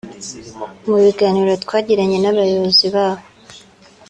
[0.87, 3.23] Mu biganiro twagiranye n’abayobozi baho